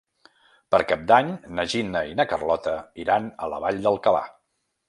[0.75, 1.29] Per Cap d'Any
[1.59, 4.27] na Gina i na Carlota iran a la Vall d'Alcalà.